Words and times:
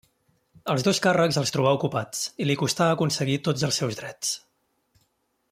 Els 0.73 0.85
dos 0.87 1.01
càrrecs 1.05 1.37
els 1.41 1.53
trobà 1.55 1.73
ocupats 1.77 2.23
i 2.45 2.49
li 2.49 2.57
costà 2.63 2.89
aconseguir 2.95 3.37
tots 3.49 3.69
els 3.69 3.79
seus 3.83 4.01
drets. 4.01 4.35